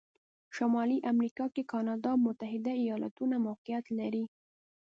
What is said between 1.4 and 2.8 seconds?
کې کانادا او متحتد